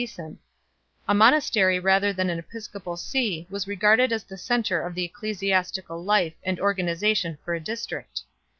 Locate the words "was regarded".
3.51-4.11